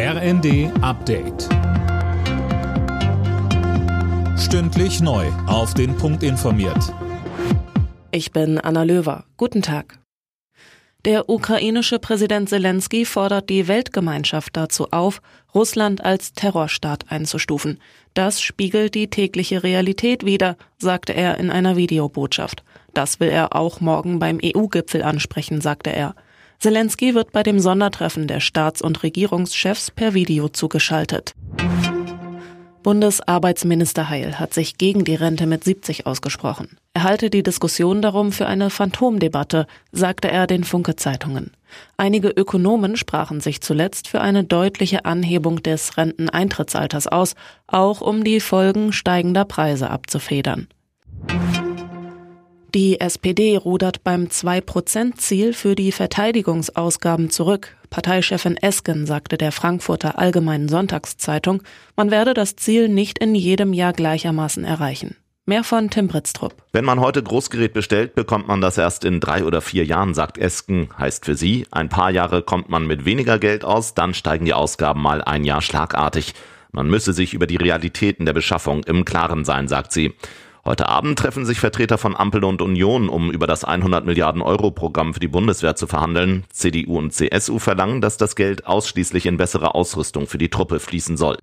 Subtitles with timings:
[0.00, 1.48] RND Update.
[4.38, 5.26] Stündlich neu.
[5.48, 6.94] Auf den Punkt informiert.
[8.12, 9.24] Ich bin Anna Löwer.
[9.36, 9.98] Guten Tag.
[11.04, 15.20] Der ukrainische Präsident Zelensky fordert die Weltgemeinschaft dazu auf,
[15.52, 17.80] Russland als Terrorstaat einzustufen.
[18.14, 22.62] Das spiegelt die tägliche Realität wider, sagte er in einer Videobotschaft.
[22.94, 26.14] Das will er auch morgen beim EU-Gipfel ansprechen, sagte er.
[26.58, 31.34] Zelensky wird bei dem Sondertreffen der Staats- und Regierungschefs per Video zugeschaltet.
[32.82, 36.78] Bundesarbeitsminister Heil hat sich gegen die Rente mit 70 ausgesprochen.
[36.94, 41.52] Er halte die Diskussion darum für eine Phantomdebatte, sagte er den Funke Zeitungen.
[41.96, 47.34] Einige Ökonomen sprachen sich zuletzt für eine deutliche Anhebung des Renteneintrittsalters aus,
[47.66, 50.66] auch um die Folgen steigender Preise abzufedern.
[52.74, 57.74] Die SPD rudert beim 2-Prozent-Ziel für die Verteidigungsausgaben zurück.
[57.88, 61.62] Parteichefin Esken sagte der Frankfurter Allgemeinen Sonntagszeitung,
[61.96, 65.16] man werde das Ziel nicht in jedem Jahr gleichermaßen erreichen.
[65.46, 66.56] Mehr von Tim Britztrup.
[66.72, 70.36] Wenn man heute Großgerät bestellt, bekommt man das erst in drei oder vier Jahren, sagt
[70.36, 70.90] Esken.
[70.98, 74.52] Heißt für sie, ein paar Jahre kommt man mit weniger Geld aus, dann steigen die
[74.52, 76.34] Ausgaben mal ein Jahr schlagartig.
[76.70, 80.12] Man müsse sich über die Realitäten der Beschaffung im Klaren sein, sagt sie.
[80.68, 84.70] Heute Abend treffen sich Vertreter von Ampel und Union, um über das 100 Milliarden Euro
[84.70, 86.44] Programm für die Bundeswehr zu verhandeln.
[86.50, 91.16] CDU und CSU verlangen, dass das Geld ausschließlich in bessere Ausrüstung für die Truppe fließen
[91.16, 91.38] soll.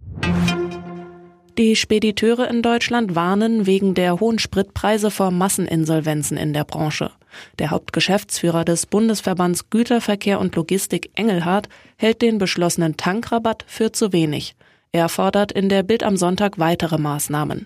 [1.57, 7.09] Die Spediteure in Deutschland warnen wegen der hohen Spritpreise vor Masseninsolvenzen in der Branche.
[7.57, 11.67] Der Hauptgeschäftsführer des Bundesverbands Güterverkehr und Logistik Engelhardt
[11.97, 14.55] hält den beschlossenen Tankrabatt für zu wenig.
[14.91, 17.65] Er fordert in der Bild am Sonntag weitere Maßnahmen.